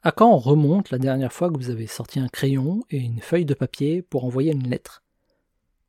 À 0.00 0.12
quand 0.12 0.36
remonte 0.36 0.90
la 0.90 0.98
dernière 0.98 1.32
fois 1.32 1.50
que 1.50 1.58
vous 1.58 1.70
avez 1.70 1.88
sorti 1.88 2.20
un 2.20 2.28
crayon 2.28 2.84
et 2.88 2.98
une 2.98 3.18
feuille 3.18 3.44
de 3.44 3.54
papier 3.54 4.00
pour 4.00 4.24
envoyer 4.24 4.52
une 4.52 4.70
lettre? 4.70 5.02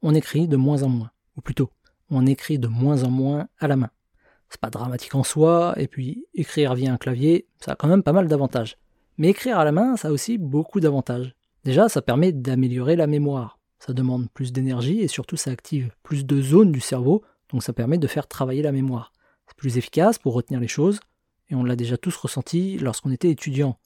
On 0.01 0.15
écrit 0.15 0.47
de 0.47 0.57
moins 0.57 0.81
en 0.81 0.89
moins, 0.89 1.11
ou 1.37 1.41
plutôt, 1.41 1.69
on 2.09 2.25
écrit 2.25 2.57
de 2.57 2.67
moins 2.67 3.03
en 3.03 3.11
moins 3.11 3.47
à 3.59 3.67
la 3.67 3.75
main. 3.75 3.91
C'est 4.49 4.59
pas 4.59 4.71
dramatique 4.71 5.13
en 5.13 5.23
soi, 5.23 5.75
et 5.77 5.87
puis 5.87 6.25
écrire 6.33 6.73
via 6.73 6.91
un 6.91 6.97
clavier, 6.97 7.45
ça 7.59 7.73
a 7.73 7.75
quand 7.75 7.87
même 7.87 8.01
pas 8.01 8.11
mal 8.11 8.27
d'avantages. 8.27 8.77
Mais 9.19 9.27
écrire 9.27 9.59
à 9.59 9.63
la 9.63 9.71
main, 9.71 9.95
ça 9.95 10.07
a 10.07 10.11
aussi 10.11 10.39
beaucoup 10.39 10.79
d'avantages. 10.79 11.35
Déjà, 11.63 11.87
ça 11.87 12.01
permet 12.01 12.31
d'améliorer 12.31 12.95
la 12.95 13.05
mémoire. 13.05 13.59
Ça 13.77 13.93
demande 13.93 14.27
plus 14.31 14.51
d'énergie 14.51 15.01
et 15.01 15.07
surtout 15.07 15.37
ça 15.37 15.51
active 15.51 15.91
plus 16.01 16.25
de 16.25 16.41
zones 16.41 16.71
du 16.71 16.81
cerveau, 16.81 17.23
donc 17.49 17.61
ça 17.61 17.73
permet 17.73 17.99
de 17.99 18.07
faire 18.07 18.27
travailler 18.27 18.63
la 18.63 18.71
mémoire. 18.71 19.13
C'est 19.47 19.55
plus 19.55 19.77
efficace 19.77 20.17
pour 20.17 20.33
retenir 20.33 20.59
les 20.59 20.67
choses, 20.67 20.99
et 21.49 21.53
on 21.53 21.63
l'a 21.63 21.75
déjà 21.75 21.95
tous 21.95 22.15
ressenti 22.15 22.79
lorsqu'on 22.79 23.11
était 23.11 23.29
étudiant. 23.29 23.77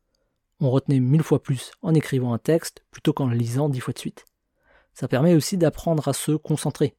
On 0.64 0.72
retenait 0.72 1.02
mille 1.02 1.24
fois 1.24 1.44
plus 1.44 1.72
en 1.82 1.94
écrivant 1.94 2.34
un 2.34 2.38
texte 2.38 2.86
plutôt 2.90 3.12
qu'en 3.12 3.28
le 3.28 3.36
lisant 3.36 3.68
dix 3.68 3.82
fois 3.82 3.94
de 3.94 4.00
suite. 4.00 4.24
Ça 4.94 5.10
permet 5.10 5.36
aussi 5.36 5.58
d'apprendre 5.58 6.08
à 6.08 6.14
se 6.14 6.32
concentrer. 6.32 6.96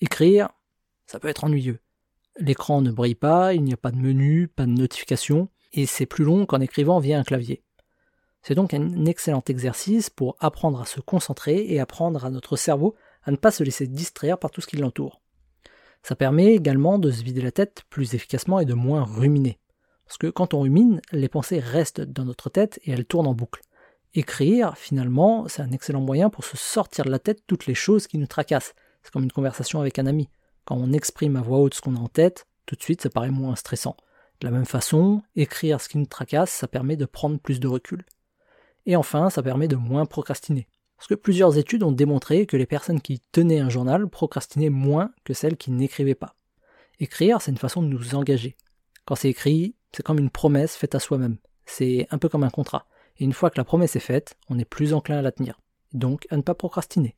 Écrire, 0.00 0.48
ça 1.06 1.20
peut 1.20 1.28
être 1.28 1.44
ennuyeux. 1.44 1.78
L'écran 2.38 2.80
ne 2.80 2.90
brille 2.90 3.14
pas, 3.14 3.52
il 3.52 3.64
n'y 3.64 3.74
a 3.74 3.76
pas 3.76 3.90
de 3.90 3.98
menu, 3.98 4.48
pas 4.48 4.64
de 4.64 4.70
notification, 4.70 5.50
et 5.74 5.84
c'est 5.84 6.06
plus 6.06 6.24
long 6.24 6.46
qu'en 6.46 6.62
écrivant 6.62 6.98
via 6.98 7.18
un 7.18 7.22
clavier. 7.22 7.62
C'est 8.40 8.54
donc 8.54 8.72
un 8.72 9.04
excellent 9.04 9.44
exercice 9.46 10.08
pour 10.08 10.34
apprendre 10.40 10.80
à 10.80 10.86
se 10.86 11.00
concentrer 11.00 11.66
et 11.68 11.80
apprendre 11.80 12.24
à 12.24 12.30
notre 12.30 12.56
cerveau 12.56 12.94
à 13.24 13.30
ne 13.30 13.36
pas 13.36 13.50
se 13.50 13.62
laisser 13.62 13.86
distraire 13.86 14.38
par 14.38 14.50
tout 14.50 14.62
ce 14.62 14.68
qui 14.68 14.78
l'entoure. 14.78 15.20
Ça 16.02 16.16
permet 16.16 16.54
également 16.54 16.98
de 16.98 17.10
se 17.10 17.22
vider 17.22 17.42
la 17.42 17.52
tête 17.52 17.82
plus 17.90 18.14
efficacement 18.14 18.58
et 18.58 18.64
de 18.64 18.72
moins 18.72 19.04
ruminer. 19.04 19.58
Parce 20.06 20.18
que 20.18 20.28
quand 20.28 20.54
on 20.54 20.60
rumine, 20.60 21.00
les 21.12 21.28
pensées 21.28 21.58
restent 21.58 22.00
dans 22.00 22.24
notre 22.24 22.48
tête 22.48 22.78
et 22.84 22.92
elles 22.92 23.04
tournent 23.04 23.26
en 23.26 23.34
boucle. 23.34 23.62
Écrire, 24.14 24.76
finalement, 24.78 25.46
c'est 25.48 25.62
un 25.62 25.72
excellent 25.72 26.00
moyen 26.00 26.30
pour 26.30 26.44
se 26.44 26.56
sortir 26.56 27.04
de 27.04 27.10
la 27.10 27.18
tête 27.18 27.42
toutes 27.46 27.66
les 27.66 27.74
choses 27.74 28.06
qui 28.06 28.18
nous 28.18 28.26
tracassent. 28.26 28.74
C'est 29.02 29.12
comme 29.12 29.24
une 29.24 29.32
conversation 29.32 29.80
avec 29.80 29.98
un 29.98 30.06
ami. 30.06 30.28
Quand 30.64 30.76
on 30.76 30.92
exprime 30.92 31.36
à 31.36 31.42
voix 31.42 31.58
haute 31.58 31.74
ce 31.74 31.80
qu'on 31.80 31.96
a 31.96 32.00
en 32.00 32.08
tête, 32.08 32.46
tout 32.64 32.76
de 32.76 32.82
suite 32.82 33.02
ça 33.02 33.10
paraît 33.10 33.30
moins 33.30 33.56
stressant. 33.56 33.96
De 34.40 34.46
la 34.46 34.52
même 34.52 34.64
façon, 34.64 35.22
écrire 35.34 35.80
ce 35.80 35.88
qui 35.88 35.98
nous 35.98 36.06
tracasse, 36.06 36.50
ça 36.50 36.68
permet 36.68 36.96
de 36.96 37.04
prendre 37.04 37.38
plus 37.38 37.60
de 37.60 37.68
recul. 37.68 38.04
Et 38.84 38.96
enfin, 38.96 39.30
ça 39.30 39.42
permet 39.42 39.68
de 39.68 39.76
moins 39.76 40.06
procrastiner. 40.06 40.66
Parce 40.96 41.08
que 41.08 41.14
plusieurs 41.14 41.58
études 41.58 41.82
ont 41.82 41.92
démontré 41.92 42.46
que 42.46 42.56
les 42.56 42.66
personnes 42.66 43.00
qui 43.00 43.20
tenaient 43.32 43.60
un 43.60 43.68
journal 43.68 44.08
procrastinaient 44.08 44.70
moins 44.70 45.10
que 45.24 45.34
celles 45.34 45.56
qui 45.56 45.70
n'écrivaient 45.70 46.14
pas. 46.14 46.34
Écrire, 47.00 47.42
c'est 47.42 47.50
une 47.50 47.58
façon 47.58 47.82
de 47.82 47.88
nous 47.88 48.14
engager. 48.14 48.56
Quand 49.04 49.14
c'est 49.14 49.28
écrit, 49.28 49.74
c'est 49.96 50.02
comme 50.02 50.18
une 50.18 50.28
promesse 50.28 50.76
faite 50.76 50.94
à 50.94 51.00
soi-même. 51.00 51.38
C'est 51.64 52.06
un 52.10 52.18
peu 52.18 52.28
comme 52.28 52.44
un 52.44 52.50
contrat. 52.50 52.84
Et 53.18 53.24
une 53.24 53.32
fois 53.32 53.48
que 53.48 53.56
la 53.56 53.64
promesse 53.64 53.96
est 53.96 54.00
faite, 54.00 54.36
on 54.50 54.58
est 54.58 54.66
plus 54.66 54.92
enclin 54.92 55.16
à 55.16 55.22
la 55.22 55.32
tenir. 55.32 55.58
Donc 55.94 56.26
à 56.28 56.36
ne 56.36 56.42
pas 56.42 56.54
procrastiner. 56.54 57.14